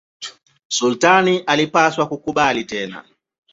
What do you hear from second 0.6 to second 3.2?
Sultani alipaswa kukubali tena.